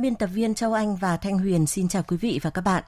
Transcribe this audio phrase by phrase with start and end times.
[0.00, 2.84] Biên tập viên Châu Anh và Thanh Huyền xin chào quý vị và các bạn.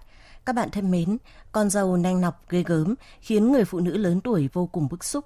[0.47, 1.17] Các bạn thân mến,
[1.53, 5.05] con dâu nanh nọc ghê gớm khiến người phụ nữ lớn tuổi vô cùng bức
[5.05, 5.25] xúc.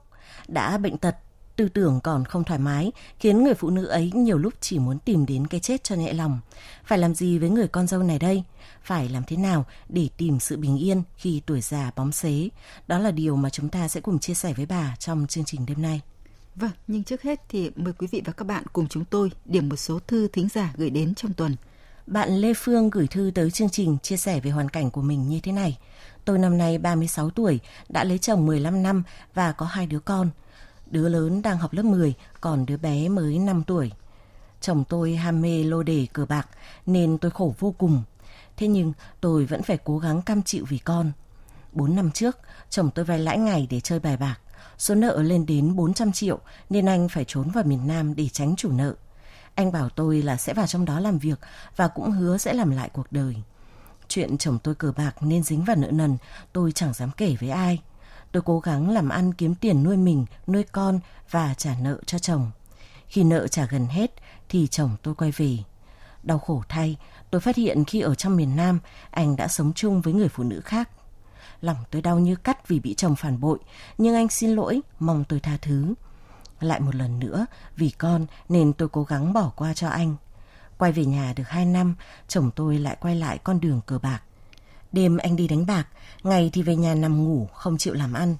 [0.49, 1.17] Đã bệnh tật,
[1.57, 4.99] tư tưởng còn không thoải mái khiến người phụ nữ ấy nhiều lúc chỉ muốn
[4.99, 6.41] tìm đến cái chết cho nhẹ lòng.
[6.85, 8.43] Phải làm gì với người con dâu này đây?
[8.83, 12.49] Phải làm thế nào để tìm sự bình yên khi tuổi già bóng xế?
[12.87, 15.67] Đó là điều mà chúng ta sẽ cùng chia sẻ với bà trong chương trình
[15.67, 16.01] đêm nay.
[16.55, 19.69] Vâng, nhưng trước hết thì mời quý vị và các bạn cùng chúng tôi điểm
[19.69, 21.57] một số thư thính giả gửi đến trong tuần.
[22.07, 25.29] Bạn Lê Phương gửi thư tới chương trình chia sẻ về hoàn cảnh của mình
[25.29, 25.79] như thế này.
[26.25, 29.03] Tôi năm nay 36 tuổi, đã lấy chồng 15 năm
[29.35, 30.31] và có hai đứa con.
[30.91, 33.93] Đứa lớn đang học lớp 10, còn đứa bé mới 5 tuổi.
[34.61, 36.49] Chồng tôi ham mê lô đề cờ bạc
[36.87, 38.03] nên tôi khổ vô cùng.
[38.57, 41.13] Thế nhưng tôi vẫn phải cố gắng cam chịu vì con.
[41.73, 42.39] 4 năm trước,
[42.71, 44.37] chồng tôi vay lãi ngày để chơi bài bạc.
[44.79, 46.39] Số nợ lên đến 400 triệu
[46.71, 48.95] nên anh phải trốn vào miền Nam để tránh chủ nợ.
[49.57, 51.41] Anh bảo tôi là sẽ vào trong đó làm việc
[51.77, 53.37] và cũng hứa sẽ làm lại cuộc đời.
[54.09, 56.17] Chuyện chồng tôi cờ bạc nên dính vào nợ nần,
[56.53, 57.83] tôi chẳng dám kể với ai.
[58.33, 62.19] Tôi cố gắng làm ăn kiếm tiền nuôi mình, nuôi con và trả nợ cho
[62.19, 62.51] chồng.
[63.07, 64.11] Khi nợ trả gần hết
[64.49, 65.59] thì chồng tôi quay về.
[66.23, 66.97] Đau khổ thay,
[67.31, 68.79] tôi phát hiện khi ở trong miền Nam,
[69.11, 70.91] anh đã sống chung với người phụ nữ khác.
[71.61, 73.59] Lòng tôi đau như cắt vì bị chồng phản bội,
[73.99, 75.95] nhưng anh xin lỗi, mong tôi tha thứ.
[76.61, 77.47] Lại một lần nữa,
[77.77, 80.17] vì con nên tôi cố gắng bỏ qua cho anh.
[80.79, 81.95] Quay về nhà được hai năm,
[82.29, 84.21] chồng tôi lại quay lại con đường cờ bạc.
[84.93, 85.87] Đêm anh đi đánh bạc,
[86.23, 88.37] ngày thì về nhà nằm ngủ, không chịu làm ăn.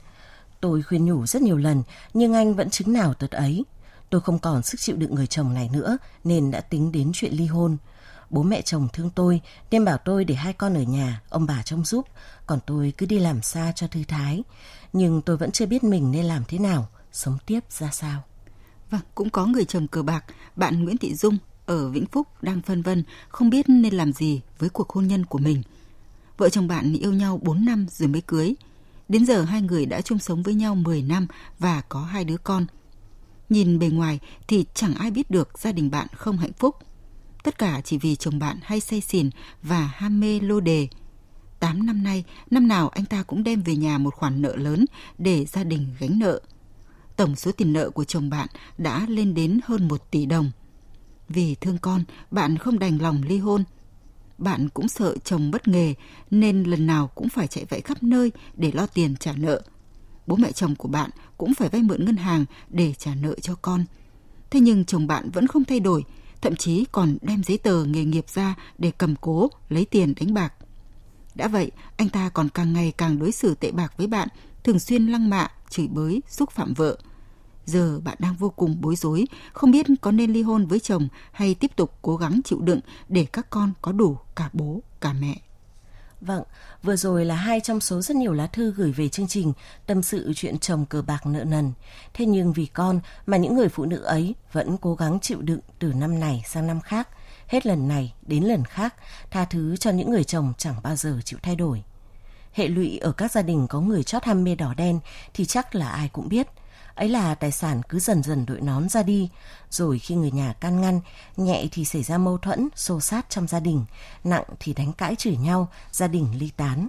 [0.61, 1.83] Tôi khuyên nhủ rất nhiều lần,
[2.15, 3.65] nhưng anh vẫn chứng nào tật ấy.
[4.11, 7.33] Tôi không còn sức chịu đựng người chồng này nữa, nên đã tính đến chuyện
[7.33, 7.77] ly hôn.
[8.31, 9.41] Bố mẹ chồng thương tôi,
[9.71, 12.07] nên bảo tôi để hai con ở nhà, ông bà trông giúp,
[12.47, 14.43] còn tôi cứ đi làm xa cho thư thái.
[14.93, 18.23] Nhưng tôi vẫn chưa biết mình nên làm thế nào, sống tiếp ra sao.
[18.91, 20.25] Vâng, cũng có người chồng cờ bạc,
[20.57, 24.41] bạn Nguyễn Thị Dung ở Vĩnh Phúc đang phân vân, không biết nên làm gì
[24.59, 25.63] với cuộc hôn nhân của mình.
[26.37, 28.55] Vợ chồng bạn yêu nhau 4 năm rồi mới cưới.
[29.09, 31.27] Đến giờ hai người đã chung sống với nhau 10 năm
[31.59, 32.67] và có hai đứa con.
[33.49, 36.77] Nhìn bề ngoài thì chẳng ai biết được gia đình bạn không hạnh phúc.
[37.43, 39.31] Tất cả chỉ vì chồng bạn hay say xỉn
[39.63, 40.89] và ham mê lô đề.
[41.61, 44.85] 8 năm nay, năm nào anh ta cũng đem về nhà một khoản nợ lớn
[45.19, 46.41] để gia đình gánh nợ.
[47.17, 50.51] Tổng số tiền nợ của chồng bạn đã lên đến hơn 1 tỷ đồng.
[51.29, 53.65] Vì thương con, bạn không đành lòng ly hôn.
[54.39, 55.95] Bạn cũng sợ chồng bất nghề
[56.31, 59.63] nên lần nào cũng phải chạy vạy khắp nơi để lo tiền trả nợ.
[60.27, 63.55] Bố mẹ chồng của bạn cũng phải vay mượn ngân hàng để trả nợ cho
[63.55, 63.85] con.
[64.51, 66.05] Thế nhưng chồng bạn vẫn không thay đổi,
[66.41, 70.35] thậm chí còn đem giấy tờ nghề nghiệp ra để cầm cố, lấy tiền đánh
[70.35, 70.53] bạc.
[71.35, 74.29] Đã vậy, anh ta còn càng ngày càng đối xử tệ bạc với bạn,
[74.67, 76.99] thường xuyên lăng mạ, chửi bới, xúc phạm vợ.
[77.65, 81.09] Giờ bạn đang vô cùng bối rối, không biết có nên ly hôn với chồng
[81.33, 85.13] hay tiếp tục cố gắng chịu đựng để các con có đủ cả bố, cả
[85.13, 85.37] mẹ.
[86.21, 86.43] Vâng,
[86.83, 89.53] vừa rồi là hai trong số rất nhiều lá thư gửi về chương trình
[89.87, 91.73] tâm sự chuyện chồng cờ bạc nợ nần.
[92.15, 95.61] Thế nhưng vì con mà những người phụ nữ ấy vẫn cố gắng chịu đựng
[95.79, 97.09] từ năm này sang năm khác,
[97.47, 98.95] hết lần này đến lần khác,
[99.31, 101.83] tha thứ cho những người chồng chẳng bao giờ chịu thay đổi.
[102.57, 105.01] Hệ lụy ở các gia đình có người chót ham mê đỏ đen
[105.35, 106.47] thì chắc là ai cũng biết.
[106.95, 109.31] Ấy là tài sản cứ dần dần đội nón ra đi,
[109.71, 111.01] rồi khi người nhà can ngăn,
[111.37, 113.85] nhẹ thì xảy ra mâu thuẫn, xô sát trong gia đình,
[114.25, 116.89] nặng thì đánh cãi chửi nhau, gia đình ly tán.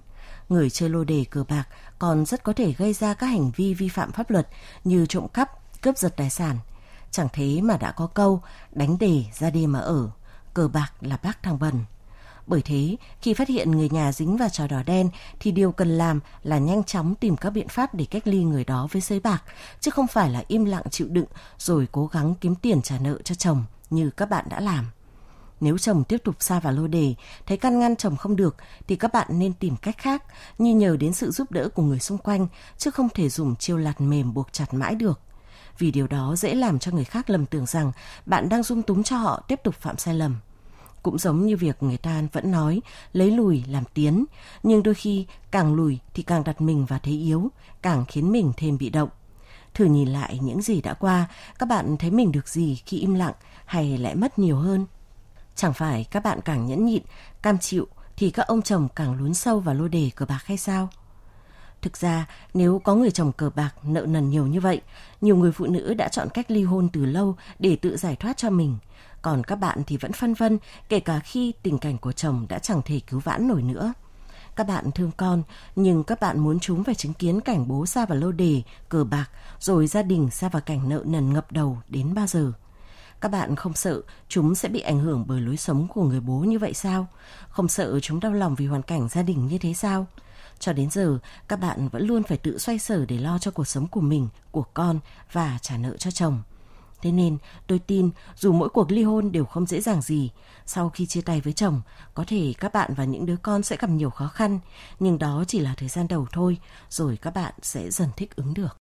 [0.50, 1.63] Người chơi lô đề cờ bạc
[2.00, 4.47] còn rất có thể gây ra các hành vi vi phạm pháp luật
[4.83, 5.50] như trộm cắp,
[5.81, 6.57] cướp giật tài sản.
[7.11, 8.41] Chẳng thế mà đã có câu
[8.71, 10.09] đánh đề ra đi mà ở,
[10.53, 11.83] cờ bạc là bác thằng bần.
[12.47, 15.09] Bởi thế, khi phát hiện người nhà dính vào trò đỏ đen
[15.39, 18.63] thì điều cần làm là nhanh chóng tìm các biện pháp để cách ly người
[18.63, 19.44] đó với sới bạc,
[19.79, 21.25] chứ không phải là im lặng chịu đựng
[21.57, 24.85] rồi cố gắng kiếm tiền trả nợ cho chồng như các bạn đã làm.
[25.59, 27.15] Nếu chồng tiếp tục xa vào lô đề,
[27.45, 28.55] thấy căn ngăn chồng không được
[28.88, 30.23] thì các bạn nên tìm cách khác
[30.57, 32.47] như nhờ đến sự giúp đỡ của người xung quanh
[32.77, 35.19] chứ không thể dùng chiêu lạt mềm buộc chặt mãi được.
[35.77, 37.91] Vì điều đó dễ làm cho người khác lầm tưởng rằng
[38.25, 40.35] bạn đang dung túng cho họ tiếp tục phạm sai lầm.
[41.07, 42.81] Cũng giống như việc người ta vẫn nói
[43.13, 44.25] lấy lùi làm tiến,
[44.63, 47.51] nhưng đôi khi càng lùi thì càng đặt mình vào thế yếu,
[47.81, 49.09] càng khiến mình thêm bị động.
[49.74, 51.27] Thử nhìn lại những gì đã qua,
[51.59, 53.33] các bạn thấy mình được gì khi im lặng
[53.65, 54.86] hay lại mất nhiều hơn?
[55.56, 57.04] Chẳng phải các bạn càng nhẫn nhịn,
[57.42, 57.88] cam chịu
[58.18, 60.89] thì các ông chồng càng lún sâu vào lô đề cờ bạc hay sao?
[61.81, 64.81] Thực ra, nếu có người chồng cờ bạc nợ nần nhiều như vậy,
[65.21, 68.38] nhiều người phụ nữ đã chọn cách ly hôn từ lâu để tự giải thoát
[68.38, 68.77] cho mình.
[69.21, 70.57] Còn các bạn thì vẫn phân vân,
[70.89, 73.94] kể cả khi tình cảnh của chồng đã chẳng thể cứu vãn nổi nữa.
[74.56, 75.44] Các bạn thương con,
[75.75, 79.03] nhưng các bạn muốn chúng phải chứng kiến cảnh bố xa vào lô đề, cờ
[79.03, 79.29] bạc,
[79.59, 82.51] rồi gia đình xa vào cảnh nợ nần ngập đầu đến bao giờ.
[83.21, 86.39] Các bạn không sợ chúng sẽ bị ảnh hưởng bởi lối sống của người bố
[86.39, 87.07] như vậy sao?
[87.50, 90.06] Không sợ chúng đau lòng vì hoàn cảnh gia đình như thế sao?
[90.59, 93.68] Cho đến giờ, các bạn vẫn luôn phải tự xoay sở để lo cho cuộc
[93.68, 95.00] sống của mình, của con
[95.31, 96.42] và trả nợ cho chồng.
[97.01, 97.38] Thế nên,
[97.68, 100.31] tôi tin dù mỗi cuộc ly hôn đều không dễ dàng gì,
[100.65, 101.81] sau khi chia tay với chồng,
[102.13, 104.59] có thể các bạn và những đứa con sẽ gặp nhiều khó khăn,
[105.00, 106.57] nhưng đó chỉ là thời gian đầu thôi,
[106.89, 108.77] rồi các bạn sẽ dần thích ứng được.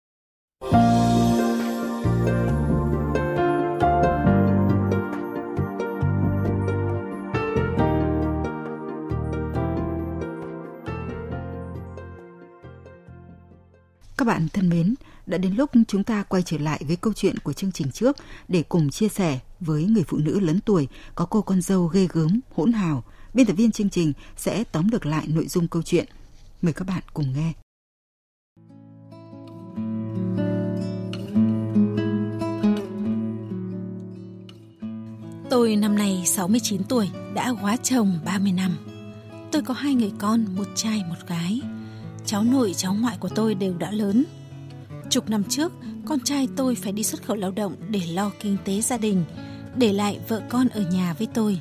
[14.20, 14.94] Các bạn thân mến,
[15.26, 18.17] đã đến lúc chúng ta quay trở lại với câu chuyện của chương trình trước
[18.49, 22.08] để cùng chia sẻ với người phụ nữ lớn tuổi có cô con dâu ghê
[22.12, 23.05] gớm, hỗn hào.
[23.34, 26.05] Biên tập viên chương trình sẽ tóm được lại nội dung câu chuyện.
[26.62, 27.52] Mời các bạn cùng nghe.
[35.50, 38.76] Tôi năm nay 69 tuổi, đã quá chồng 30 năm.
[39.52, 41.61] Tôi có hai người con, một trai một gái.
[42.26, 44.25] Cháu nội, cháu ngoại của tôi đều đã lớn.
[45.11, 45.72] Chục năm trước,
[46.06, 49.25] con trai tôi phải đi xuất khẩu lao động để lo kinh tế gia đình,
[49.76, 51.61] để lại vợ con ở nhà với tôi.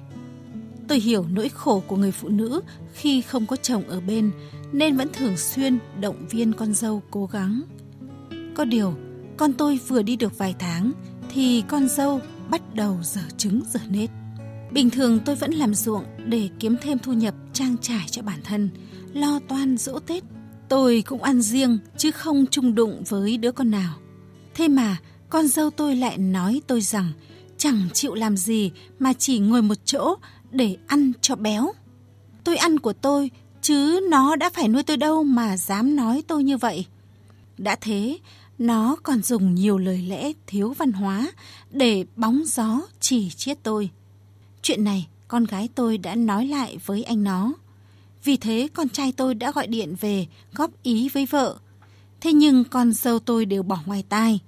[0.88, 2.62] Tôi hiểu nỗi khổ của người phụ nữ
[2.94, 4.32] khi không có chồng ở bên
[4.72, 7.62] nên vẫn thường xuyên động viên con dâu cố gắng.
[8.56, 8.94] Có điều,
[9.38, 10.92] con tôi vừa đi được vài tháng
[11.34, 12.20] thì con dâu
[12.50, 14.10] bắt đầu dở trứng dở nết.
[14.72, 18.40] Bình thường tôi vẫn làm ruộng để kiếm thêm thu nhập trang trải cho bản
[18.44, 18.70] thân,
[19.14, 20.24] lo toan dỗ Tết
[20.70, 23.94] Tôi cũng ăn riêng chứ không chung đụng với đứa con nào.
[24.54, 24.98] Thế mà
[25.30, 27.12] con dâu tôi lại nói tôi rằng
[27.58, 30.16] chẳng chịu làm gì mà chỉ ngồi một chỗ
[30.52, 31.72] để ăn cho béo.
[32.44, 33.32] Tôi ăn của tôi
[33.62, 36.86] chứ nó đã phải nuôi tôi đâu mà dám nói tôi như vậy.
[37.58, 38.18] Đã thế,
[38.58, 41.32] nó còn dùng nhiều lời lẽ thiếu văn hóa
[41.72, 43.90] để bóng gió chỉ chiết tôi.
[44.62, 47.54] Chuyện này con gái tôi đã nói lại với anh nó.
[48.24, 51.58] Vì thế con trai tôi đã gọi điện về góp ý với vợ.
[52.22, 54.40] Thế nhưng con dâu tôi đều bỏ ngoài tai.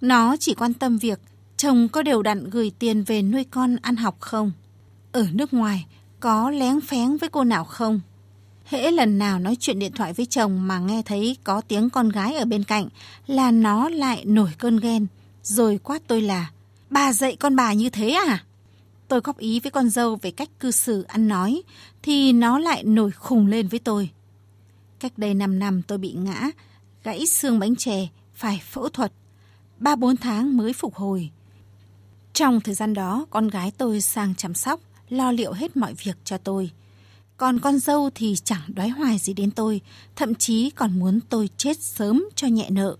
[0.00, 1.20] Nó chỉ quan tâm việc
[1.56, 4.52] chồng có đều đặn gửi tiền về nuôi con ăn học không.
[5.12, 5.86] Ở nước ngoài
[6.20, 8.00] có lén phén với cô nào không.
[8.64, 12.08] Hễ lần nào nói chuyện điện thoại với chồng mà nghe thấy có tiếng con
[12.08, 12.88] gái ở bên cạnh
[13.26, 15.06] là nó lại nổi cơn ghen.
[15.42, 16.50] Rồi quát tôi là,
[16.90, 18.44] bà dạy con bà như thế à?
[19.10, 21.62] Tôi góp ý với con dâu về cách cư xử ăn nói,
[22.02, 24.10] thì nó lại nổi khùng lên với tôi.
[25.00, 26.50] Cách đây 5 năm tôi bị ngã,
[27.04, 29.12] gãy xương bánh chè, phải phẫu thuật.
[29.80, 31.30] 3-4 tháng mới phục hồi.
[32.32, 36.16] Trong thời gian đó, con gái tôi sang chăm sóc, lo liệu hết mọi việc
[36.24, 36.70] cho tôi.
[37.36, 39.80] Còn con dâu thì chẳng đoái hoài gì đến tôi,
[40.16, 42.96] thậm chí còn muốn tôi chết sớm cho nhẹ nợ.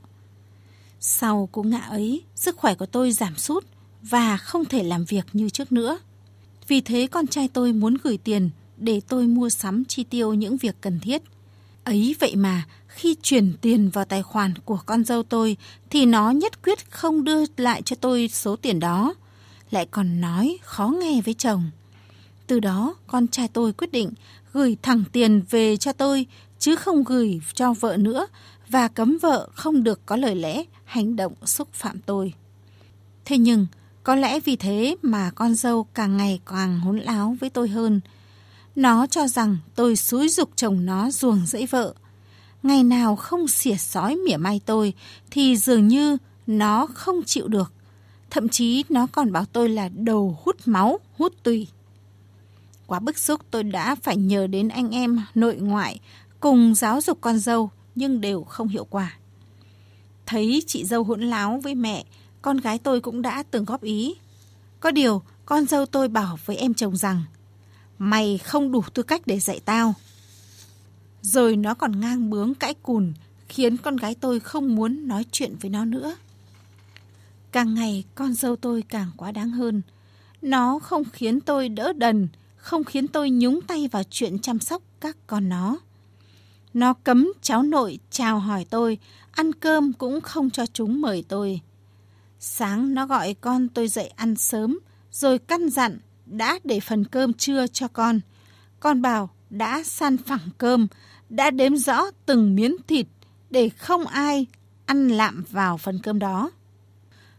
[1.00, 3.64] Sau cú ngã ấy, sức khỏe của tôi giảm sút,
[4.02, 5.98] và không thể làm việc như trước nữa.
[6.68, 10.56] Vì thế con trai tôi muốn gửi tiền để tôi mua sắm chi tiêu những
[10.56, 11.22] việc cần thiết.
[11.84, 15.56] Ấy vậy mà, khi chuyển tiền vào tài khoản của con dâu tôi,
[15.90, 19.14] thì nó nhất quyết không đưa lại cho tôi số tiền đó.
[19.70, 21.70] Lại còn nói khó nghe với chồng.
[22.46, 24.10] Từ đó, con trai tôi quyết định
[24.52, 26.26] gửi thẳng tiền về cho tôi,
[26.58, 28.26] chứ không gửi cho vợ nữa,
[28.68, 32.32] và cấm vợ không được có lời lẽ, hành động xúc phạm tôi.
[33.24, 33.66] Thế nhưng
[34.02, 38.00] có lẽ vì thế mà con dâu càng ngày càng hỗn láo với tôi hơn.
[38.76, 41.94] Nó cho rằng tôi xúi dục chồng nó ruồng dẫy vợ.
[42.62, 44.94] Ngày nào không xỉa sói mỉa mai tôi
[45.30, 46.16] thì dường như
[46.46, 47.72] nó không chịu được.
[48.30, 51.66] Thậm chí nó còn bảo tôi là đầu hút máu, hút tùy.
[52.86, 56.00] Quá bức xúc tôi đã phải nhờ đến anh em nội ngoại
[56.40, 59.16] cùng giáo dục con dâu nhưng đều không hiệu quả.
[60.26, 62.04] Thấy chị dâu hỗn láo với mẹ
[62.42, 64.14] con gái tôi cũng đã từng góp ý.
[64.80, 67.22] Có điều, con dâu tôi bảo với em chồng rằng,
[67.98, 69.94] mày không đủ tư cách để dạy tao.
[71.22, 73.12] Rồi nó còn ngang bướng cãi cùn,
[73.48, 76.16] khiến con gái tôi không muốn nói chuyện với nó nữa.
[77.52, 79.82] Càng ngày, con dâu tôi càng quá đáng hơn.
[80.42, 84.82] Nó không khiến tôi đỡ đần, không khiến tôi nhúng tay vào chuyện chăm sóc
[85.00, 85.78] các con nó.
[86.74, 88.98] Nó cấm cháu nội chào hỏi tôi,
[89.30, 91.60] ăn cơm cũng không cho chúng mời tôi.
[92.42, 94.78] Sáng nó gọi con tôi dậy ăn sớm,
[95.10, 98.20] rồi căn dặn đã để phần cơm trưa cho con.
[98.80, 100.86] Con bảo đã san phẳng cơm,
[101.28, 103.06] đã đếm rõ từng miếng thịt
[103.50, 104.46] để không ai
[104.86, 106.50] ăn lạm vào phần cơm đó.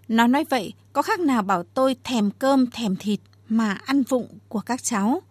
[0.08, 4.28] Nó nói vậy có khác nào bảo tôi thèm cơm thèm thịt mà ăn vụng
[4.48, 5.22] của các cháu.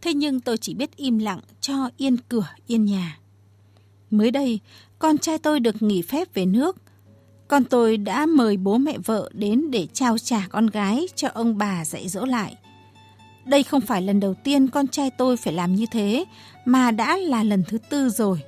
[0.00, 3.18] Thế nhưng tôi chỉ biết im lặng cho yên cửa yên nhà.
[4.10, 4.60] Mới đây,
[4.98, 6.76] con trai tôi được nghỉ phép về nước.
[7.48, 11.58] Con tôi đã mời bố mẹ vợ đến để trao trả con gái cho ông
[11.58, 12.56] bà dạy dỗ lại.
[13.44, 16.24] Đây không phải lần đầu tiên con trai tôi phải làm như thế,
[16.64, 18.40] mà đã là lần thứ tư rồi.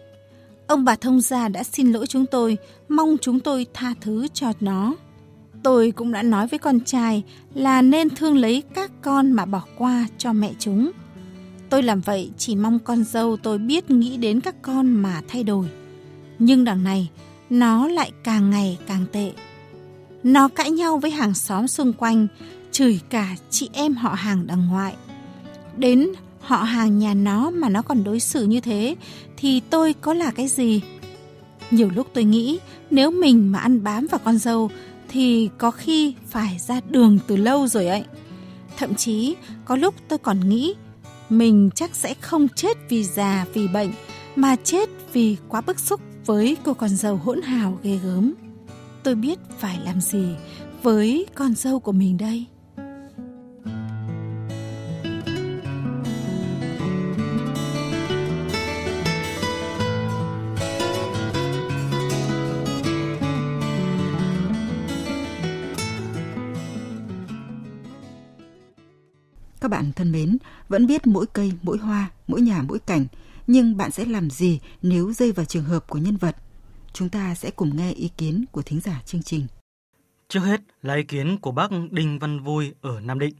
[0.66, 4.52] Ông bà thông gia đã xin lỗi chúng tôi, mong chúng tôi tha thứ cho
[4.60, 4.94] nó.
[5.62, 7.22] Tôi cũng đã nói với con trai
[7.54, 10.90] là nên thương lấy các con mà bỏ qua cho mẹ chúng.
[11.70, 15.44] Tôi làm vậy chỉ mong con dâu tôi biết nghĩ đến các con mà thay
[15.44, 15.66] đổi.
[16.38, 17.10] Nhưng đằng này,
[17.50, 19.32] nó lại càng ngày càng tệ.
[20.22, 22.26] Nó cãi nhau với hàng xóm xung quanh,
[22.72, 24.94] chửi cả chị em họ hàng đằng ngoại.
[25.76, 26.08] Đến
[26.40, 28.96] họ hàng nhà nó mà nó còn đối xử như thế
[29.36, 30.80] thì tôi có là cái gì?
[31.70, 32.58] Nhiều lúc tôi nghĩ
[32.90, 34.70] nếu mình mà ăn bám vào con dâu
[35.08, 38.04] thì có khi phải ra đường từ lâu rồi ấy.
[38.76, 40.74] Thậm chí có lúc tôi còn nghĩ
[41.30, 43.90] mình chắc sẽ không chết vì già vì bệnh
[44.36, 48.34] mà chết vì quá bức xúc với cô con dâu hỗn hào ghê gớm.
[49.02, 50.36] Tôi biết phải làm gì
[50.82, 52.44] với con dâu của mình đây.
[69.60, 73.06] Các bạn thân mến, vẫn biết mỗi cây, mỗi hoa, mỗi nhà, mỗi cảnh,
[73.46, 76.34] nhưng bạn sẽ làm gì nếu rơi vào trường hợp của nhân vật?
[76.92, 79.46] Chúng ta sẽ cùng nghe ý kiến của thính giả chương trình.
[80.28, 83.34] Trước hết là ý kiến của bác Đinh Văn Vui ở Nam Định.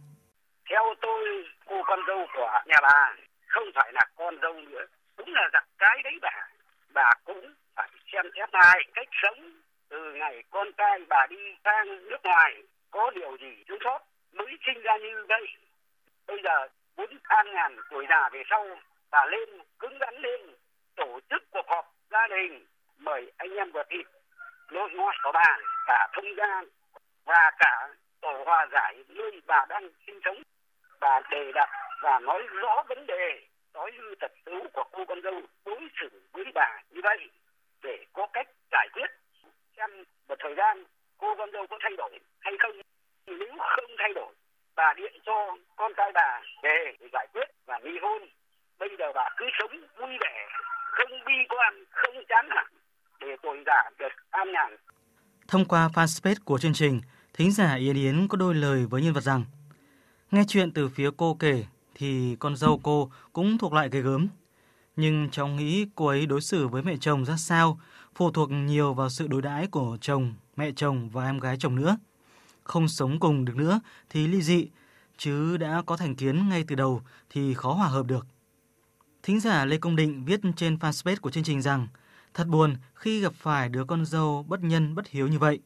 [0.71, 1.25] Theo tôi,
[1.69, 4.85] cô con dâu của nhà bà không phải là con dâu nữa.
[5.19, 6.49] Đúng là giặc cái đấy bà.
[6.95, 9.53] Bà cũng phải xem xét lại cách sống
[9.89, 13.99] từ ngày con trai bà đi sang nước ngoài có điều gì thiếu sót
[14.33, 15.47] mới sinh ra như vậy
[16.27, 18.67] bây giờ muốn an ngàn tuổi già về sau
[19.11, 19.49] bà lên,
[19.79, 20.41] cứng rắn lên,
[20.97, 22.67] tổ chức cuộc họp gia đình,
[22.99, 24.07] mời anh em vợ thịt,
[24.71, 26.63] nội ngoại của bà cả thông gia
[27.25, 27.89] và cả
[28.21, 30.43] tổ hòa giải nơi bà đang sinh sống.
[31.01, 31.71] Bà đề đặt
[32.03, 33.41] và nói rõ vấn đề,
[33.75, 37.31] nói như thật xấu của cô con dâu đối xử với bà như vậy,
[37.83, 39.11] để có cách giải quyết.
[39.77, 40.85] Xem một thời gian
[41.19, 42.81] cô con dâu có thay đổi hay không.
[43.27, 44.35] Nếu không thay đổi,
[44.77, 48.23] bà điện cho con trai bà về để giải quyết và ly hôn
[48.78, 50.49] bây giờ bà cứ sống vui vẻ
[50.90, 52.66] không bi quan không chán nản
[53.21, 54.76] để tuổi già được an nhàn
[55.49, 57.00] Thông qua fanpage của chương trình,
[57.35, 59.45] thính giả Yến Yến có đôi lời với nhân vật rằng
[60.30, 61.64] Nghe chuyện từ phía cô kể
[61.95, 64.28] thì con dâu cô cũng thuộc loại ghê gớm.
[64.97, 67.78] Nhưng cháu nghĩ cô ấy đối xử với mẹ chồng ra sao
[68.14, 71.76] phụ thuộc nhiều vào sự đối đãi của chồng, mẹ chồng và em gái chồng
[71.76, 71.97] nữa
[72.66, 73.80] không sống cùng được nữa
[74.11, 74.68] thì ly dị,
[75.16, 78.26] chứ đã có thành kiến ngay từ đầu thì khó hòa hợp được.
[79.26, 81.87] Thính giả Lê Công Định viết trên fanpage của chương trình rằng
[82.35, 85.61] thật buồn khi gặp phải đứa con dâu bất nhân bất hiếu như vậy.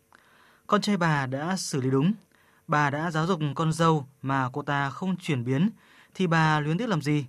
[0.67, 2.13] Con trai bà đã xử lý đúng,
[2.69, 5.71] bà đã giáo dục con dâu mà cô ta không chuyển biến
[6.15, 7.27] thì bà luyến tiếc làm gì?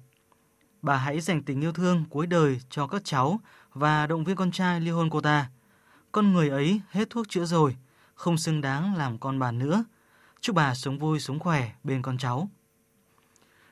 [0.82, 3.40] Bà hãy dành tình yêu thương cuối đời cho các cháu
[3.74, 5.50] và động viên con trai ly hôn cô ta.
[6.12, 7.76] Con người ấy hết thuốc chữa rồi,
[8.14, 9.84] không xứng đáng làm con bà nữa.
[10.42, 12.50] Chúc bà sống vui sống khỏe bên con cháu.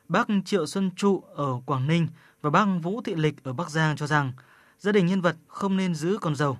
[0.08, 2.08] Bác Triệu Xuân Trụ ở Quảng Ninh
[2.42, 4.32] và bác Vũ Thị Lịch ở Bắc Giang cho rằng
[4.78, 6.58] gia đình nhân vật không nên giữ con dâu.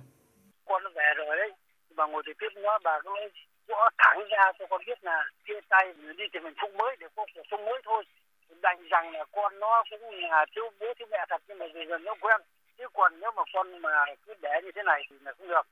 [0.64, 1.52] Con về rồi đấy,
[1.96, 3.10] bà ngồi thì tiếp nó bà cứ
[3.68, 7.06] gõ thẳng ra cho con biết là chia tay đi tìm mình phúc mới để
[7.16, 8.04] có cuộc sống mới thôi.
[8.62, 11.88] Đành rằng là con nó cũng là thiếu bố thiếu mẹ thật nhưng mà dần
[11.88, 12.40] dần nó quen.
[12.78, 15.66] Chứ còn nếu mà con mà cứ để như thế này thì là không được.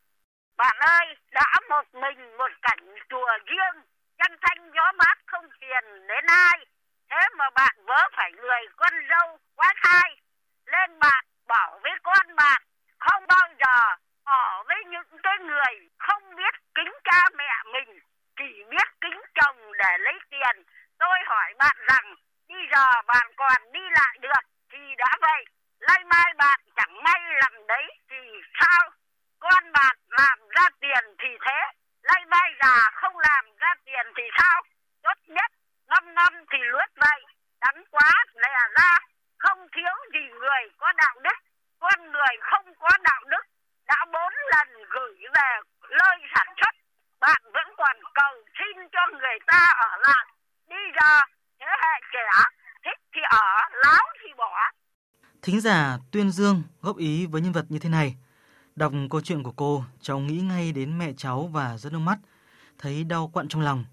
[0.56, 3.82] Bạn ơi, đã một mình một cảnh chùa riêng,
[4.18, 6.66] chân thanh gió mát không phiền đến ai.
[7.10, 10.16] Thế mà bạn vớ phải người con dâu quá thai.
[10.66, 12.62] Lên bạn bảo với con bạn,
[12.98, 18.00] không bao giờ ở với những cái người không biết kính cha mẹ mình,
[18.36, 20.64] chỉ biết kính chồng để lấy tiền.
[20.98, 22.14] Tôi hỏi bạn rằng,
[22.48, 25.44] bây giờ bạn còn đi lại được thì đã vậy,
[25.80, 28.16] nay mai bạn chẳng may làm đấy thì
[28.60, 28.90] sao?
[29.40, 31.60] con bạn làm ra tiền thì thế
[32.02, 34.62] lay mai già không làm ra tiền thì sao
[35.02, 35.50] tốt nhất
[35.88, 37.20] năm năm thì lướt vậy
[37.60, 38.96] đắng quá lè ra.
[39.38, 41.38] Không thiếu gì người có đạo đức
[41.80, 43.44] con con người không có đạo đức.
[43.86, 45.50] Đã bốn lần gửi về
[45.90, 46.74] nơi sản xuất
[47.20, 50.26] bạn vẫn còn cầu xin cho người ta ở lại.
[50.68, 51.20] Đi giờ
[51.60, 52.28] thế hệ trẻ
[52.84, 53.46] thích thì ở
[53.84, 54.52] láo thì bỏ.
[55.42, 58.16] Thính giả Tuyên Dương góp ý với nhân vật như thế này.
[58.76, 62.18] Đọc câu chuyện của cô, cháu nghĩ ngay đến mẹ cháu và rất nước mắt,
[62.78, 63.84] thấy đau quặn trong lòng.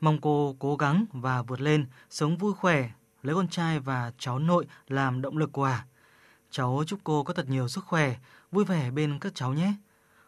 [0.00, 2.90] Mong cô cố gắng và vượt lên, sống vui khỏe,
[3.22, 5.84] lấy con trai và cháu nội làm động lực của à.
[6.50, 8.14] Cháu chúc cô có thật nhiều sức khỏe,
[8.50, 9.72] vui vẻ bên các cháu nhé.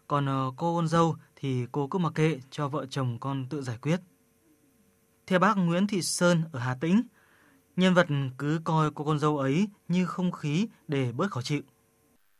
[0.06, 3.62] Còn ờ, cô con dâu thì cô cứ mặc kệ cho vợ chồng con tự
[3.62, 4.00] giải quyết.
[5.26, 7.02] Theo bác Nguyễn Thị Sơn ở Hà Tĩnh,
[7.76, 8.06] nhân vật
[8.38, 11.62] cứ coi cô con dâu ấy như không khí để bớt khó chịu.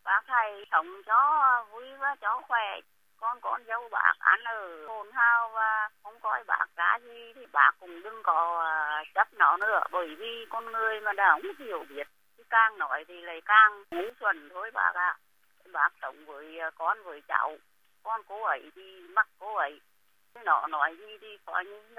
[0.05, 1.15] Bác thầy sống cho
[1.73, 2.81] vui và cho khỏe,
[3.21, 7.47] con con dâu bác ăn ở hồn hao và không coi bác ra gì thì
[7.53, 11.67] bác cũng đừng có à, chấp nó nữa bởi vì con người mà đã không
[11.67, 12.07] hiểu biết
[12.39, 15.17] thì càng nói thì lại càng ngu xuẩn thôi bác ạ.
[15.17, 15.19] À.
[15.73, 17.57] Bác sống với à, con với cháu,
[18.03, 19.81] con cô ấy thì mắc cô ấy.
[20.45, 21.95] Nó nói gì thì có những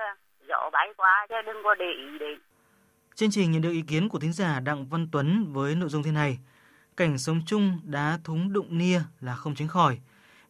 [0.47, 2.39] gió bay qua chứ đừng có để ý đến.
[3.15, 6.03] Chương trình nhận được ý kiến của thính giả Đặng Văn Tuấn với nội dung
[6.03, 6.39] thế này.
[6.97, 9.99] Cảnh sống chung đá thúng đụng nia là không tránh khỏi.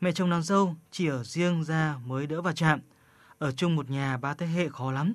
[0.01, 2.79] Mẹ chồng nàng dâu chỉ ở riêng ra mới đỡ vào chạm.
[3.37, 5.13] Ở chung một nhà ba thế hệ khó lắm.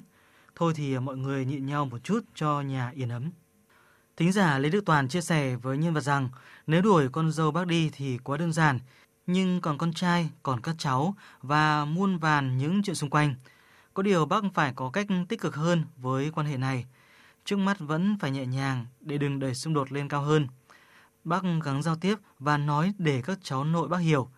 [0.55, 3.31] Thôi thì mọi người nhịn nhau một chút cho nhà yên ấm.
[4.17, 6.29] Thính giả Lê Đức Toàn chia sẻ với nhân vật rằng
[6.67, 8.79] nếu đuổi con dâu bác đi thì quá đơn giản,
[9.27, 13.35] nhưng còn con trai, còn các cháu và muôn vàn những chuyện xung quanh.
[13.95, 16.87] Có điều bác phải có cách tích cực hơn với quan hệ này.
[17.45, 20.49] Trước mắt vẫn phải nhẹ nhàng để đừng đẩy xung đột lên cao hơn.
[21.25, 24.29] Bác gắng giao tiếp và nói để các cháu nội bác hiểu.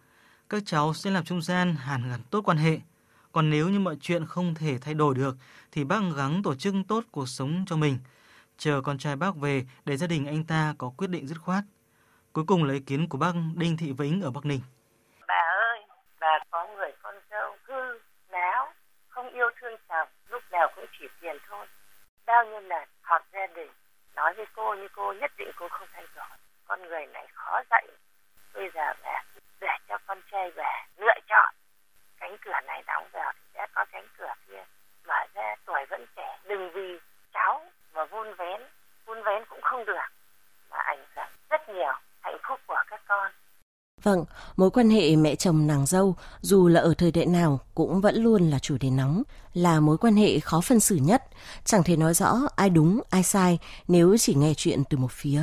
[0.49, 2.79] Các cháu sẽ làm trung gian hàn gắn tốt quan hệ.
[3.33, 5.37] Còn nếu như mọi chuyện không thể thay đổi được
[5.73, 7.99] thì bác gắng tổ chức tốt cuộc sống cho mình.
[8.59, 11.65] Chờ con trai bác về để gia đình anh ta có quyết định dứt khoát.
[12.33, 14.61] Cuối cùng lấy ý kiến của bác Đinh Thị Vĩnh ở Bắc Ninh.
[15.29, 15.81] Bà ơi,
[16.21, 17.99] bà có người con dâu hư,
[18.29, 18.73] láo,
[19.09, 21.67] không yêu thương chồng, lúc nào cũng chỉ tiền thôi.
[22.27, 23.71] Bao nhiêu lần họp gia đình,
[24.17, 26.37] nói với cô như cô nhất định cô không thay đổi.
[26.67, 27.87] Con người này khó dạy.
[28.55, 29.23] Bây giờ bà
[29.61, 31.55] để cho con trai về lựa chọn.
[32.21, 34.65] Cánh cửa này đóng vào thì sẽ có cánh cửa kia.
[35.09, 36.99] Mở ra tuổi vẫn trẻ, đừng vì
[37.35, 37.65] cháu
[37.95, 38.61] mà vun vén.
[39.07, 40.09] Vun vén cũng không được.
[40.71, 43.33] Mà ảnh hưởng rất nhiều hạnh phúc của các con.
[44.03, 44.25] Vâng,
[44.57, 48.23] mối quan hệ mẹ chồng nàng dâu dù là ở thời đại nào cũng vẫn
[48.23, 49.23] luôn là chủ đề nóng,
[49.55, 51.23] là mối quan hệ khó phân xử nhất,
[51.65, 55.43] chẳng thể nói rõ ai đúng ai sai nếu chỉ nghe chuyện từ một phía.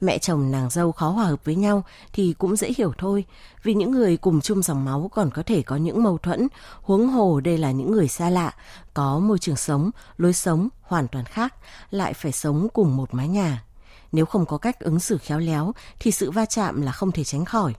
[0.00, 3.24] Mẹ chồng nàng dâu khó hòa hợp với nhau thì cũng dễ hiểu thôi,
[3.62, 6.48] vì những người cùng chung dòng máu còn có thể có những mâu thuẫn,
[6.82, 8.54] huống hồ đây là những người xa lạ,
[8.94, 11.54] có môi trường sống, lối sống hoàn toàn khác,
[11.90, 13.64] lại phải sống cùng một mái nhà.
[14.12, 17.24] Nếu không có cách ứng xử khéo léo thì sự va chạm là không thể
[17.24, 17.74] tránh khỏi.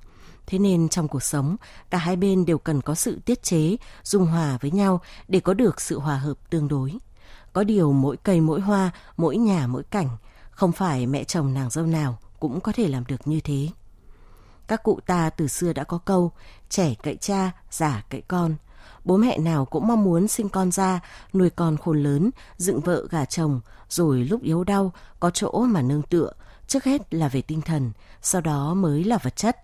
[0.47, 1.55] Thế nên trong cuộc sống,
[1.89, 5.53] cả hai bên đều cần có sự tiết chế, dung hòa với nhau để có
[5.53, 6.93] được sự hòa hợp tương đối.
[7.53, 10.09] Có điều mỗi cây mỗi hoa, mỗi nhà mỗi cảnh,
[10.59, 13.67] không phải mẹ chồng nàng dâu nào cũng có thể làm được như thế.
[14.67, 16.31] Các cụ ta từ xưa đã có câu,
[16.69, 18.55] trẻ cậy cha, già cậy con.
[19.05, 20.99] Bố mẹ nào cũng mong muốn sinh con ra,
[21.33, 25.81] nuôi con khôn lớn, dựng vợ gả chồng, rồi lúc yếu đau, có chỗ mà
[25.81, 26.31] nương tựa,
[26.67, 27.91] trước hết là về tinh thần,
[28.21, 29.57] sau đó mới là vật chất.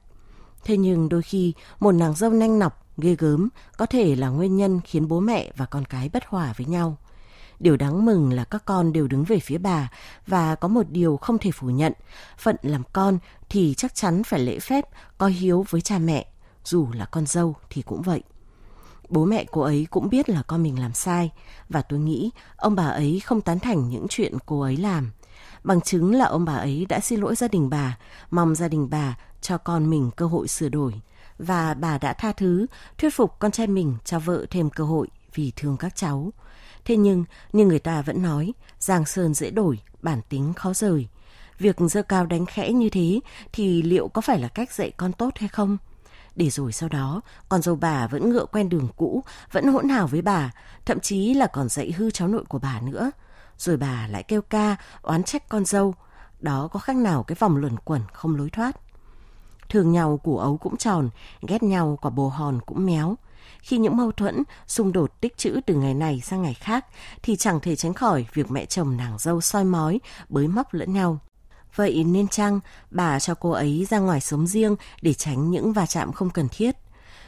[0.64, 4.58] Thế nhưng đôi khi một nàng dâu nanh nọc, ghê gớm có thể là nguyên
[4.58, 6.98] nhân khiến bố mẹ và con cái bất hòa với nhau.
[7.60, 9.90] Điều đáng mừng là các con đều đứng về phía bà
[10.28, 11.94] và có một điều không thể phủ nhận,
[12.38, 14.86] phận làm con thì chắc chắn phải lễ phép,
[15.18, 16.28] có hiếu với cha mẹ,
[16.64, 18.24] dù là con dâu thì cũng vậy.
[19.10, 21.32] Bố mẹ cô ấy cũng biết là con mình làm sai
[21.70, 25.12] và tôi nghĩ ông bà ấy không tán thành những chuyện cô ấy làm.
[25.64, 27.98] Bằng chứng là ông bà ấy đã xin lỗi gia đình bà,
[28.32, 31.02] mong gia đình bà cho con mình cơ hội sửa đổi.
[31.40, 32.66] Và bà đã tha thứ,
[32.98, 36.32] thuyết phục con trai mình cho vợ thêm cơ hội vì thương các cháu.
[36.86, 41.08] Thế nhưng, như người ta vẫn nói, giang sơn dễ đổi, bản tính khó rời.
[41.60, 43.20] Việc dơ cao đánh khẽ như thế
[43.54, 45.78] thì liệu có phải là cách dạy con tốt hay không?
[46.36, 50.08] Để rồi sau đó, con dâu bà vẫn ngựa quen đường cũ, vẫn hỗn hào
[50.08, 50.52] với bà,
[50.86, 53.12] thậm chí là còn dạy hư cháu nội của bà nữa.
[53.58, 55.96] Rồi bà lại kêu ca, oán trách con dâu.
[56.40, 58.80] Đó có khác nào cái vòng luẩn quẩn không lối thoát.
[59.70, 61.10] Thường nhau củ ấu cũng tròn,
[61.42, 63.16] ghét nhau quả bồ hòn cũng méo.
[63.62, 66.86] Khi những mâu thuẫn, xung đột tích trữ từ ngày này sang ngày khác
[67.24, 70.94] thì chẳng thể tránh khỏi việc mẹ chồng nàng dâu soi mói, bới móc lẫn
[70.94, 71.20] nhau.
[71.76, 72.60] Vậy nên chăng
[72.92, 76.48] bà cho cô ấy ra ngoài sống riêng để tránh những va chạm không cần
[76.52, 76.76] thiết?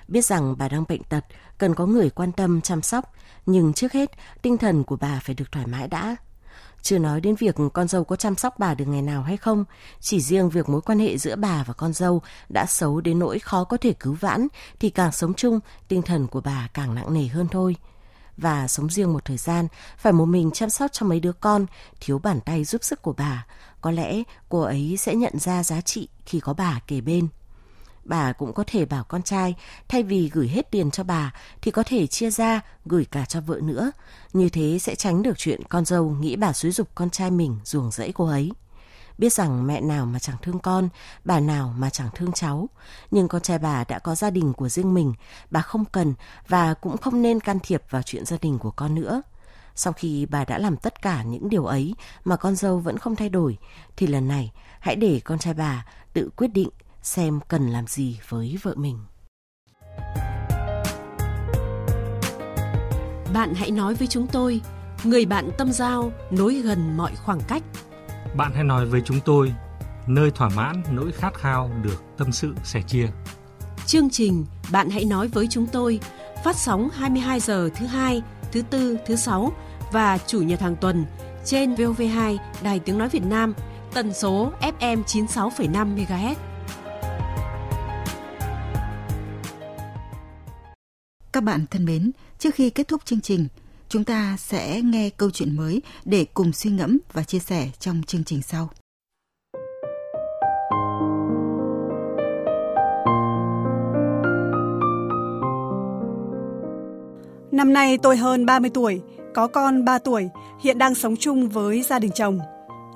[0.08, 1.25] Biết rằng bà đang bệnh tật,
[1.58, 3.13] cần có người quan tâm chăm sóc,
[3.45, 6.15] nhưng trước hết tinh thần của bà phải được thoải mái đã.
[6.88, 9.65] Chưa nói đến việc con dâu có chăm sóc bà được ngày nào hay không,
[10.00, 13.39] chỉ riêng việc mối quan hệ giữa bà và con dâu đã xấu đến nỗi
[13.39, 14.47] khó có thể cứu vãn
[14.80, 17.76] thì càng sống chung, tinh thần của bà càng nặng nề hơn thôi
[18.38, 21.65] và sống riêng một thời gian, phải một mình chăm sóc cho mấy đứa con,
[22.00, 23.45] thiếu bàn tay giúp sức của bà.
[23.82, 27.28] Có lẽ cô ấy sẽ nhận ra giá trị khi có bà kề bên.
[28.08, 29.56] Bà cũng có thể bảo con trai,
[29.88, 33.41] thay vì gửi hết tiền cho bà, thì có thể chia ra, gửi cả cho
[33.41, 33.91] vợ nữa.
[34.34, 37.60] Như thế sẽ tránh được chuyện con dâu nghĩ bà xúi dục con trai mình
[37.63, 38.52] ruồng rẫy cô ấy
[39.17, 40.89] biết rằng mẹ nào mà chẳng thương con,
[41.26, 42.70] bà nào mà chẳng thương cháu.
[43.12, 45.13] Nhưng con trai bà đã có gia đình của riêng mình,
[45.52, 46.13] bà không cần
[46.48, 49.22] và cũng không nên can thiệp vào chuyện gia đình của con nữa.
[49.76, 53.15] Sau khi bà đã làm tất cả những điều ấy mà con dâu vẫn không
[53.15, 53.58] thay đổi,
[53.98, 56.70] thì lần này hãy để con trai bà tự quyết định
[57.08, 59.00] xem cần làm gì với vợ mình.
[63.34, 64.62] Bạn hãy nói với chúng tôi,
[65.04, 67.63] người bạn tâm giao nối gần mọi khoảng cách
[68.38, 69.54] bạn hãy nói với chúng tôi
[70.08, 73.08] nơi thỏa mãn nỗi khát khao được tâm sự sẻ chia.
[73.86, 76.00] Chương trình Bạn hãy nói với chúng tôi
[76.43, 79.52] phát sóng 22 giờ thứ hai, thứ tư, thứ sáu
[79.91, 81.06] và chủ nhật hàng tuần
[81.46, 83.54] trên VOV2 Đài Tiếng Nói Việt Nam,
[83.93, 86.36] tần số FM 96,5 MHz.
[91.38, 93.47] Các bạn thân mến, trước khi kết thúc chương trình,
[93.89, 98.02] Chúng ta sẽ nghe câu chuyện mới để cùng suy ngẫm và chia sẻ trong
[98.08, 98.69] chương trình sau.
[107.52, 109.02] Năm nay tôi hơn 30 tuổi,
[109.34, 110.30] có con 3 tuổi,
[110.63, 112.39] hiện đang sống chung với gia đình chồng.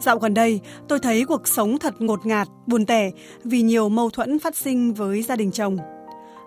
[0.01, 3.12] Dạo gần đây, tôi thấy cuộc sống thật ngột ngạt, buồn tẻ
[3.43, 5.77] vì nhiều mâu thuẫn phát sinh với gia đình chồng.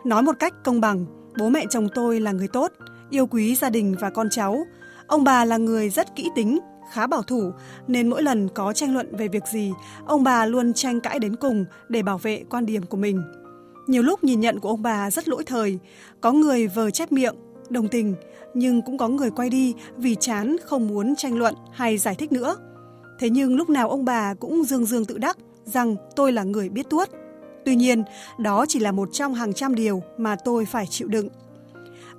[0.05, 1.07] Nói một cách công bằng,
[1.39, 2.73] bố mẹ chồng tôi là người tốt,
[3.11, 4.67] yêu quý gia đình và con cháu.
[5.07, 6.59] Ông bà là người rất kỹ tính,
[6.93, 7.53] khá bảo thủ
[7.89, 9.73] nên mỗi lần có tranh luận về việc gì,
[10.07, 13.23] ông bà luôn tranh cãi đến cùng để bảo vệ quan điểm của mình.
[13.87, 15.79] Nhiều lúc nhìn nhận của ông bà rất lỗi thời,
[16.21, 17.35] có người vờ chép miệng,
[17.71, 18.15] đồng tình,
[18.55, 22.33] nhưng cũng có người quay đi vì chán không muốn tranh luận hay giải thích
[22.33, 22.57] nữa.
[23.19, 26.69] Thế nhưng lúc nào ông bà cũng dương dương tự đắc rằng tôi là người
[26.69, 27.09] biết tuốt.
[27.65, 28.05] Tuy nhiên,
[28.39, 31.29] đó chỉ là một trong hàng trăm điều mà tôi phải chịu đựng.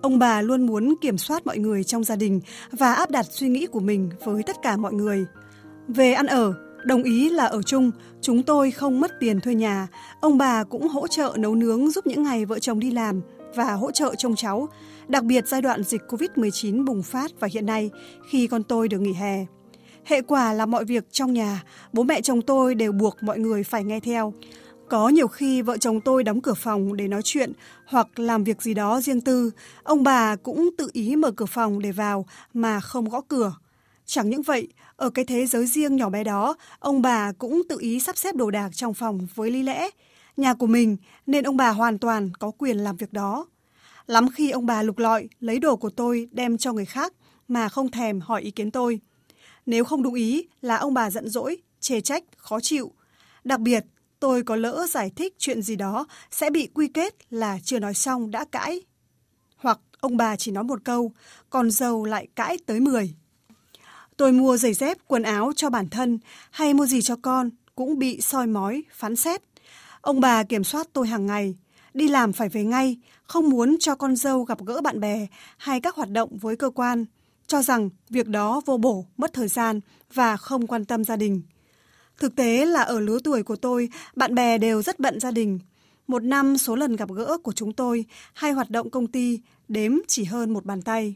[0.01, 3.47] Ông bà luôn muốn kiểm soát mọi người trong gia đình và áp đặt suy
[3.47, 5.25] nghĩ của mình với tất cả mọi người.
[5.87, 6.53] Về ăn ở,
[6.85, 9.87] đồng ý là ở chung, chúng tôi không mất tiền thuê nhà.
[10.21, 13.21] Ông bà cũng hỗ trợ nấu nướng giúp những ngày vợ chồng đi làm
[13.55, 14.67] và hỗ trợ trông cháu,
[15.07, 17.89] đặc biệt giai đoạn dịch Covid-19 bùng phát và hiện nay
[18.29, 19.45] khi con tôi được nghỉ hè.
[20.05, 23.63] Hệ quả là mọi việc trong nhà, bố mẹ chồng tôi đều buộc mọi người
[23.63, 24.33] phải nghe theo.
[24.89, 27.53] Có nhiều khi vợ chồng tôi đóng cửa phòng để nói chuyện
[27.85, 29.51] hoặc làm việc gì đó riêng tư,
[29.83, 33.53] ông bà cũng tự ý mở cửa phòng để vào mà không gõ cửa.
[34.05, 37.77] Chẳng những vậy, ở cái thế giới riêng nhỏ bé đó, ông bà cũng tự
[37.79, 39.89] ý sắp xếp đồ đạc trong phòng với lý lẽ.
[40.37, 43.45] Nhà của mình nên ông bà hoàn toàn có quyền làm việc đó.
[44.07, 47.13] Lắm khi ông bà lục lọi, lấy đồ của tôi đem cho người khác
[47.47, 48.99] mà không thèm hỏi ý kiến tôi.
[49.65, 52.91] Nếu không đúng ý là ông bà giận dỗi, chê trách, khó chịu.
[53.43, 53.85] Đặc biệt,
[54.25, 57.93] tôi có lỡ giải thích chuyện gì đó sẽ bị quy kết là chưa nói
[57.93, 58.81] xong đã cãi.
[59.57, 61.11] Hoặc ông bà chỉ nói một câu,
[61.49, 63.15] còn dâu lại cãi tới 10.
[64.17, 66.19] Tôi mua giày dép, quần áo cho bản thân
[66.51, 69.41] hay mua gì cho con cũng bị soi mói, phán xét.
[70.01, 71.55] Ông bà kiểm soát tôi hàng ngày,
[71.93, 75.81] đi làm phải về ngay, không muốn cho con dâu gặp gỡ bạn bè hay
[75.81, 77.05] các hoạt động với cơ quan,
[77.47, 79.79] cho rằng việc đó vô bổ, mất thời gian
[80.13, 81.41] và không quan tâm gia đình.
[82.17, 85.59] Thực tế là ở lứa tuổi của tôi, bạn bè đều rất bận gia đình.
[86.07, 89.91] Một năm số lần gặp gỡ của chúng tôi hay hoạt động công ty đếm
[90.07, 91.15] chỉ hơn một bàn tay.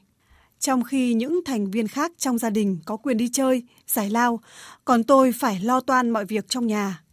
[0.59, 4.39] Trong khi những thành viên khác trong gia đình có quyền đi chơi, giải lao,
[4.85, 7.03] còn tôi phải lo toan mọi việc trong nhà.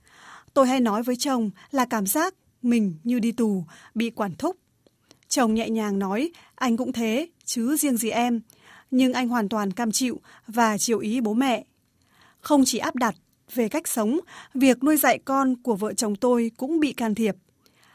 [0.55, 4.57] Tôi hay nói với chồng là cảm giác mình như đi tù, bị quản thúc.
[5.29, 8.40] Chồng nhẹ nhàng nói, anh cũng thế, chứ riêng gì em.
[8.90, 11.64] Nhưng anh hoàn toàn cam chịu và chiều ý bố mẹ.
[12.40, 13.14] Không chỉ áp đặt
[13.54, 14.20] về cách sống,
[14.54, 17.37] việc nuôi dạy con của vợ chồng tôi cũng bị can thiệp.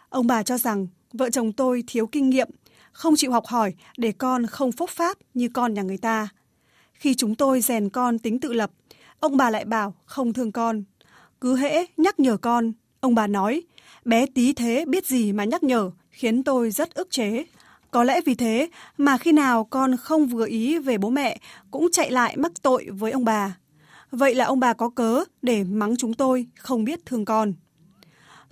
[0.10, 2.50] Ông bà cho rằng vợ chồng tôi thiếu kinh nghiệm,
[2.92, 6.30] không chịu học hỏi để con không phúc pháp như con nhà người ta.
[6.94, 8.72] Khi chúng tôi rèn con tính tự lập,
[9.20, 10.84] ông bà lại bảo không thương con.
[11.42, 13.62] Cứ hễ nhắc nhở con, ông bà nói,
[14.06, 17.46] bé tí thế biết gì mà nhắc nhở, khiến tôi rất ức chế.
[17.92, 21.40] Có lẽ vì thế mà khi nào con không vừa ý về bố mẹ
[21.72, 23.56] cũng chạy lại mắc tội với ông bà.
[24.12, 27.54] Vậy là ông bà có cớ để mắng chúng tôi không biết thương con.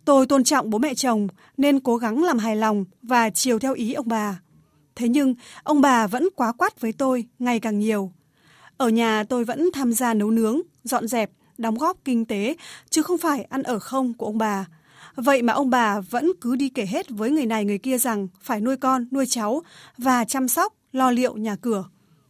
[0.05, 3.73] Tôi tôn trọng bố mẹ chồng nên cố gắng làm hài lòng và chiều theo
[3.73, 4.39] ý ông bà.
[4.95, 8.11] Thế nhưng ông bà vẫn quá quát với tôi ngày càng nhiều.
[8.77, 12.55] Ở nhà tôi vẫn tham gia nấu nướng, dọn dẹp, đóng góp kinh tế,
[12.89, 14.67] chứ không phải ăn ở không của ông bà.
[15.15, 18.27] Vậy mà ông bà vẫn cứ đi kể hết với người này người kia rằng
[18.41, 19.61] phải nuôi con, nuôi cháu
[19.97, 21.85] và chăm sóc, lo liệu nhà cửa.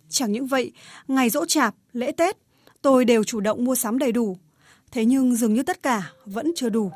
[0.09, 0.71] Chẳng những vậy,
[1.07, 2.37] ngày dỗ chạp, lễ Tết,
[2.81, 4.37] tôi đều chủ động mua sắm đầy đủ.
[4.91, 6.91] Thế nhưng dường như tất cả vẫn chưa đủ.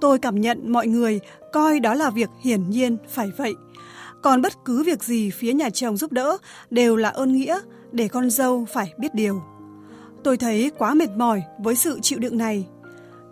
[0.00, 1.20] Tôi cảm nhận mọi người
[1.52, 3.54] coi đó là việc hiển nhiên phải vậy.
[4.22, 6.36] Còn bất cứ việc gì phía nhà chồng giúp đỡ
[6.70, 7.60] đều là ơn nghĩa
[7.92, 9.42] để con dâu phải biết điều.
[10.24, 12.66] Tôi thấy quá mệt mỏi với sự chịu đựng này.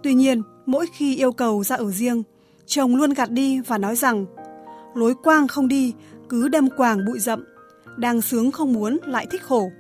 [0.02, 2.22] Tuy nhiên, mỗi khi yêu cầu ra ở riêng,
[2.66, 4.26] chồng luôn gạt đi và nói rằng
[4.94, 5.94] lối quang không đi,
[6.28, 7.44] cứ đâm quàng bụi rậm,
[7.96, 9.70] đang sướng không muốn lại thích khổ.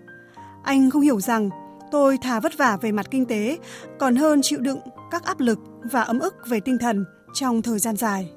[0.62, 1.50] Anh không hiểu rằng
[1.92, 3.58] tôi thà vất vả về mặt kinh tế
[3.98, 4.78] còn hơn chịu đựng
[5.10, 5.58] các áp lực
[5.90, 8.30] và ấm ức về tinh thần trong thời gian dài.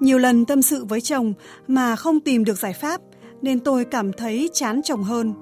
[0.00, 1.32] Nhiều lần tâm sự với chồng
[1.68, 3.00] mà không tìm được giải pháp
[3.42, 5.34] nên tôi cảm thấy chán chồng hơn.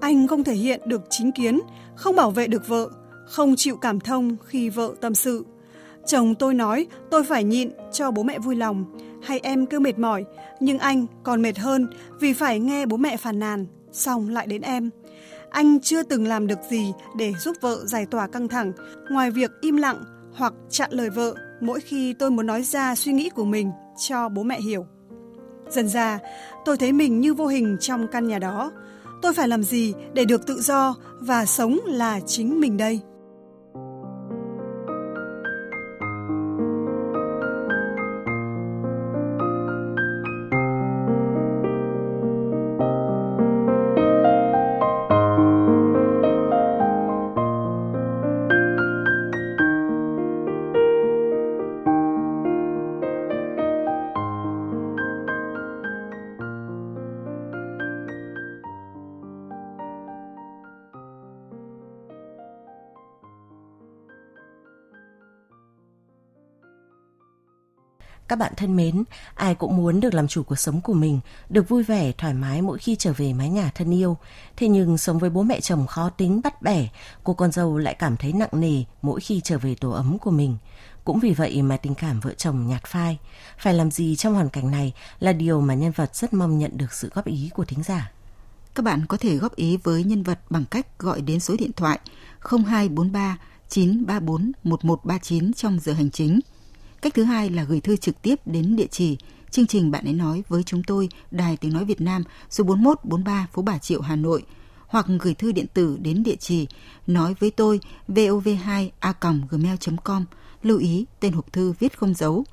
[0.00, 1.60] Anh không thể hiện được chính kiến,
[1.96, 2.88] không bảo vệ được vợ,
[3.26, 5.44] không chịu cảm thông khi vợ tâm sự.
[6.06, 8.84] Chồng tôi nói tôi phải nhịn cho bố mẹ vui lòng,
[9.22, 10.24] hay em cứ mệt mỏi,
[10.60, 11.88] nhưng anh còn mệt hơn
[12.20, 14.90] vì phải nghe bố mẹ phàn nàn, xong lại đến em.
[15.54, 18.72] Anh chưa từng làm được gì để giúp vợ giải tỏa căng thẳng,
[19.10, 23.12] ngoài việc im lặng hoặc chặn lời vợ mỗi khi tôi muốn nói ra suy
[23.12, 24.86] nghĩ của mình cho bố mẹ hiểu.
[25.68, 26.18] Dần ra,
[26.64, 28.72] tôi thấy mình như vô hình trong căn nhà đó.
[29.22, 33.00] Tôi phải làm gì để được tự do và sống là chính mình đây?
[68.34, 71.68] Các bạn thân mến, ai cũng muốn được làm chủ cuộc sống của mình, được
[71.68, 74.16] vui vẻ, thoải mái mỗi khi trở về mái nhà thân yêu.
[74.56, 76.88] Thế nhưng sống với bố mẹ chồng khó tính, bắt bẻ,
[77.24, 80.30] cô con dâu lại cảm thấy nặng nề mỗi khi trở về tổ ấm của
[80.30, 80.56] mình.
[81.04, 83.18] Cũng vì vậy mà tình cảm vợ chồng nhạt phai.
[83.58, 86.76] Phải làm gì trong hoàn cảnh này là điều mà nhân vật rất mong nhận
[86.76, 88.12] được sự góp ý của thính giả.
[88.74, 91.72] Các bạn có thể góp ý với nhân vật bằng cách gọi đến số điện
[91.76, 91.98] thoại
[92.40, 96.40] 0243 934 1139 trong giờ hành chính–
[97.04, 99.16] Cách thứ hai là gửi thư trực tiếp đến địa chỉ
[99.50, 103.46] chương trình bạn ấy nói với chúng tôi Đài Tiếng Nói Việt Nam số 4143
[103.52, 104.42] phố Bà Triệu Hà Nội
[104.86, 106.66] hoặc gửi thư điện tử đến địa chỉ
[107.06, 109.14] nói với tôi vov2 a
[109.50, 110.24] gmail.com
[110.62, 112.44] lưu ý tên hộp thư viết không dấu.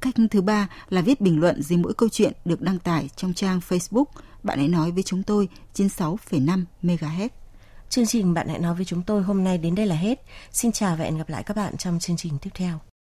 [0.00, 3.34] Cách thứ ba là viết bình luận dưới mỗi câu chuyện được đăng tải trong
[3.34, 4.06] trang Facebook
[4.42, 7.28] bạn hãy nói với chúng tôi 96,5 MHz.
[7.88, 10.24] Chương trình Bạn hãy nói với chúng tôi hôm nay đến đây là hết.
[10.52, 12.80] Xin chào và hẹn gặp lại các bạn trong chương trình tiếp theo.